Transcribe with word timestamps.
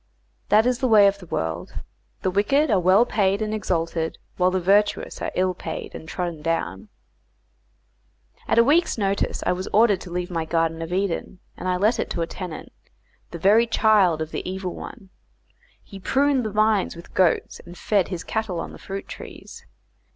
That 0.49 0.65
is 0.65 0.79
the 0.79 0.87
way 0.87 1.05
of 1.05 1.19
this 1.19 1.29
world; 1.29 1.75
the 2.23 2.31
wicked 2.31 2.71
are 2.71 2.79
well 2.79 3.05
paid 3.05 3.39
and 3.39 3.53
exalted, 3.53 4.17
while 4.35 4.49
the 4.49 4.59
virtuous 4.59 5.21
are 5.21 5.29
ill 5.35 5.53
paid 5.53 5.93
and 5.93 6.09
trodden 6.09 6.41
down. 6.41 6.89
At 8.47 8.57
a 8.57 8.63
week's 8.63 8.97
notice 8.97 9.43
I 9.45 9.51
was 9.51 9.67
ordered 9.67 10.01
to 10.01 10.09
leave 10.11 10.31
my 10.31 10.43
Garden 10.43 10.81
of 10.81 10.91
Eden, 10.91 11.37
and 11.55 11.69
I 11.69 11.77
let 11.77 11.99
it 11.99 12.09
to 12.09 12.23
a 12.23 12.25
tenant, 12.25 12.71
the 13.29 13.37
very 13.37 13.67
child 13.67 14.23
of 14.23 14.31
the 14.31 14.41
Evil 14.49 14.73
One. 14.73 15.11
He 15.83 15.99
pruned 15.99 16.43
the 16.45 16.51
vines 16.51 16.95
with 16.95 17.13
goats 17.13 17.59
and 17.63 17.77
fed 17.77 18.07
his 18.07 18.23
cattle 18.23 18.59
on 18.59 18.71
the 18.71 18.79
fruit 18.79 19.07
trees. 19.07 19.67